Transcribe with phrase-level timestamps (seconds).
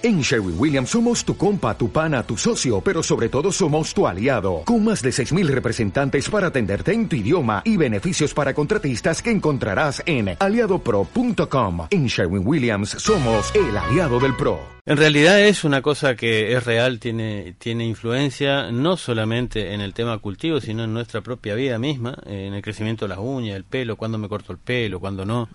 [0.00, 4.06] En Sherwin Williams somos tu compa, tu pana, tu socio, pero sobre todo somos tu
[4.06, 9.20] aliado, con más de 6.000 representantes para atenderte en tu idioma y beneficios para contratistas
[9.20, 11.88] que encontrarás en aliadopro.com.
[11.90, 14.60] En Sherwin Williams somos el aliado del PRO.
[14.86, 19.94] En realidad es una cosa que es real, tiene, tiene influencia no solamente en el
[19.94, 23.64] tema cultivo, sino en nuestra propia vida misma, en el crecimiento de las uñas, el
[23.64, 25.48] pelo, cuándo me corto el pelo, cuándo no.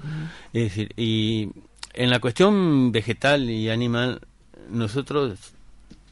[0.52, 1.50] Es decir, y
[1.94, 4.20] en la cuestión vegetal y animal,
[4.70, 5.54] nosotros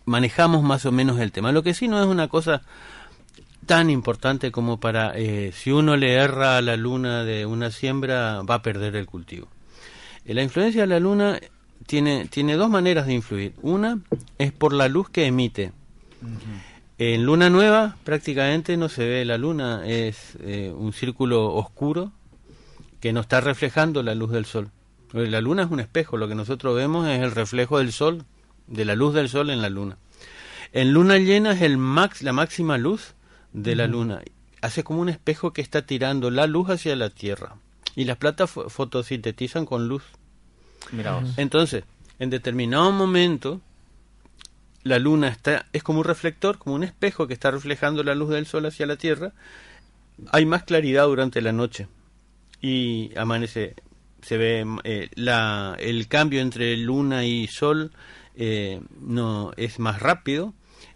[0.05, 1.51] manejamos más o menos el tema.
[1.51, 2.61] Lo que sí no es una cosa
[3.65, 8.41] tan importante como para, eh, si uno le erra a la luna de una siembra,
[8.41, 9.47] va a perder el cultivo.
[10.25, 11.39] Eh, la influencia de la luna
[11.85, 13.53] tiene, tiene dos maneras de influir.
[13.61, 13.99] Una
[14.37, 15.71] es por la luz que emite.
[16.97, 22.11] En luna nueva prácticamente no se ve la luna, es eh, un círculo oscuro
[22.99, 24.69] que no está reflejando la luz del sol.
[25.13, 28.23] La luna es un espejo, lo que nosotros vemos es el reflejo del sol
[28.71, 29.97] de la luz del sol en la luna.
[30.71, 33.13] En luna llena es el max, la máxima luz
[33.51, 34.21] de la luna.
[34.61, 37.55] Hace como un espejo que está tirando la luz hacia la Tierra.
[37.95, 40.03] Y las plantas fotosintetizan con luz.
[41.35, 41.83] Entonces,
[42.19, 43.59] en determinado momento,
[44.83, 48.29] la luna está, es como un reflector, como un espejo que está reflejando la luz
[48.29, 49.33] del sol hacia la Tierra.
[50.31, 51.87] Hay más claridad durante la noche.
[52.61, 53.75] Y amanece,
[54.21, 57.91] se ve eh, la, el cambio entre luna y sol
[58.35, 60.53] eh, no es más rápido.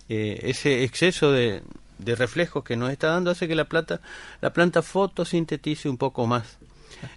[0.10, 1.64] Eh, ese exceso de,
[1.98, 4.02] de, reflejos que nos está dando hace que la planta
[4.40, 6.58] la planta fotosintetice un poco más.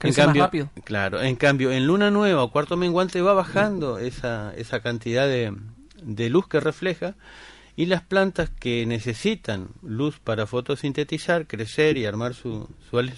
[0.02, 0.70] En cambio, más rápido.
[0.84, 5.55] claro, en cambio en luna nueva o cuarto menguante va bajando esa, esa cantidad de,
[6.02, 7.14] de luz que refleja
[7.78, 12.69] y las plantas que necesitan luz para fotosintetizar, crecer y armar su,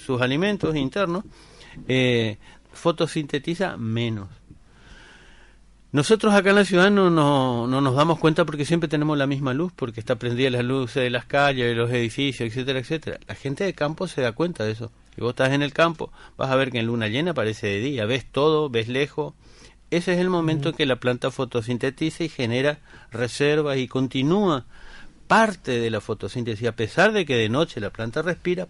[0.05, 1.25] sus alimentos internos,
[1.89, 2.37] eh,
[2.71, 4.29] fotosintetiza menos.
[5.93, 9.55] Nosotros acá en la ciudad no, no, nos damos cuenta porque siempre tenemos la misma
[9.55, 13.19] luz, porque está prendida las luces de las calles, de los edificios, etcétera, etcétera.
[13.27, 14.93] La gente de campo se da cuenta de eso.
[15.17, 17.81] Si vos estás en el campo, vas a ver que en luna llena parece de
[17.81, 19.35] día, ves todo, ves lejos.
[19.91, 22.79] Ese es el momento en que la planta fotosintetiza y genera
[23.11, 24.67] reservas y continúa
[25.27, 26.69] parte de la fotosíntesis.
[26.69, 28.69] A pesar de que de noche la planta respira,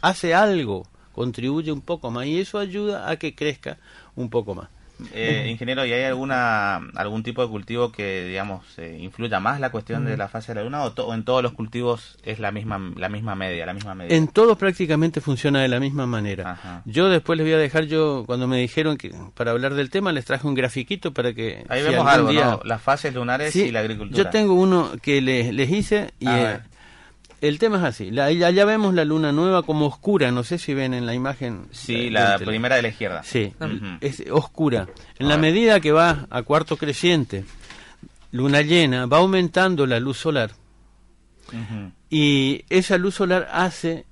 [0.00, 3.78] hace algo, contribuye un poco más y eso ayuda a que crezca
[4.16, 4.68] un poco más.
[5.12, 9.70] Eh, ingeniero, ¿y hay alguna algún tipo de cultivo que, digamos, eh, influya más la
[9.70, 12.80] cuestión de la fase de la luna o, en todos los cultivos es la misma
[12.96, 14.16] la misma media, la misma media?
[14.16, 16.82] En todos prácticamente funciona de la misma manera.
[16.86, 20.12] Yo después les voy a dejar, yo cuando me dijeron que para hablar del tema
[20.12, 21.64] les traje un grafiquito para que...
[21.68, 22.60] Ahí vemos algo, ¿no?
[22.64, 24.16] Las fases lunares y la agricultura.
[24.16, 26.26] Yo tengo uno que les, les hice y...
[27.40, 30.72] El tema es así, la, allá vemos la luna nueva como oscura, no sé si
[30.72, 31.66] ven en la imagen.
[31.70, 33.22] Sí, la primera de la izquierda.
[33.24, 33.52] Sí,
[34.00, 34.88] es oscura.
[35.18, 37.44] En la medida que va a cuarto creciente,
[38.32, 40.52] luna llena, va aumentando la luz solar.
[42.08, 44.06] Y esa luz solar hace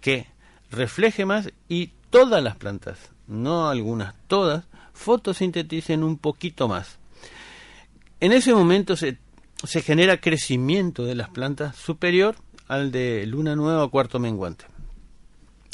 [0.00, 0.26] que
[0.70, 6.98] refleje más y todas las plantas, no algunas, todas, fotosinteticen un poquito más.
[8.20, 9.16] En ese momento se,
[9.64, 12.36] se genera crecimiento de las plantas superior
[12.68, 14.66] al de luna nueva o cuarto menguante.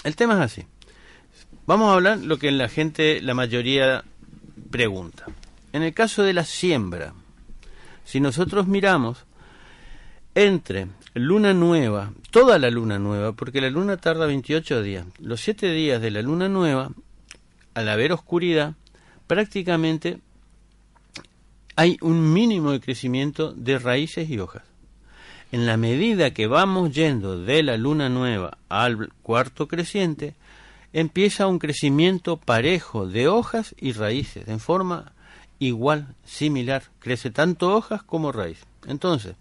[0.04, 0.66] El tema es así.
[1.66, 4.04] Vamos a hablar lo que la gente, la mayoría
[4.70, 5.26] pregunta.
[5.72, 7.14] En el caso de la siembra,
[8.04, 9.24] si nosotros miramos
[10.34, 15.72] entre luna nueva, toda la luna nueva, porque la luna tarda 28 días, los 7
[15.72, 16.90] días de la luna nueva,
[17.74, 18.74] al haber oscuridad,
[19.26, 20.20] prácticamente
[21.76, 24.62] hay un mínimo de crecimiento de raíces y hojas
[25.54, 30.34] en la medida que vamos yendo de la luna nueva al cuarto creciente,
[30.92, 35.12] empieza un crecimiento parejo de hojas y raíces, en forma
[35.60, 36.82] igual, similar.
[36.98, 38.66] Crece tanto hojas como raíz.
[38.88, 39.36] Entonces,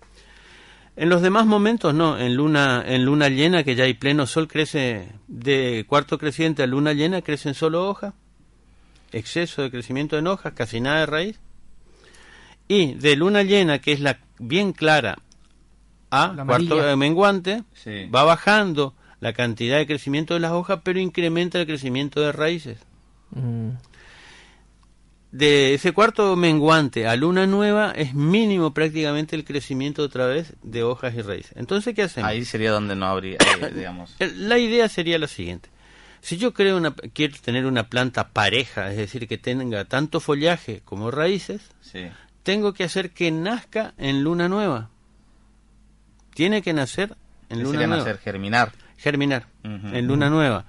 [0.95, 4.47] en los demás momentos no, en luna, en luna llena, que ya hay pleno sol,
[4.47, 8.13] crece de cuarto creciente a luna llena, crecen solo hojas,
[9.11, 11.39] exceso de crecimiento en hojas, casi nada de raíz.
[12.67, 15.17] Y de luna llena, que es la bien clara,
[16.13, 17.63] a cuarto menguante,
[18.13, 22.77] va bajando la cantidad de crecimiento de las hojas, pero incrementa el crecimiento de raíces.
[23.31, 23.69] Mm.
[25.31, 30.83] De ese cuarto menguante a luna nueva es mínimo prácticamente el crecimiento otra vez de
[30.83, 31.53] hojas y raíces.
[31.55, 32.29] Entonces, ¿qué hacemos?
[32.29, 34.15] Ahí sería donde no habría, eh, digamos.
[34.19, 35.69] La idea sería la siguiente.
[36.21, 40.81] Si yo creo una, quiero tener una planta pareja, es decir, que tenga tanto follaje
[40.85, 41.61] como raíces,
[42.43, 44.89] tengo que hacer que nazca en luna nueva
[46.33, 47.15] tiene que nacer
[47.49, 47.97] en luna nueva.
[47.97, 48.71] nacer, germinar.
[48.97, 50.65] Germinar, en luna nueva.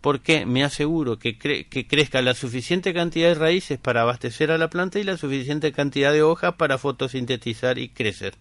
[0.00, 4.70] porque me aseguro que, que crezca la suficiente cantidad de raíces para abastecer a la
[4.70, 8.34] planta y la suficiente cantidad de hojas para fotosintetizar y crecer.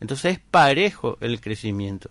[0.00, 2.10] Entonces es parejo el crecimiento.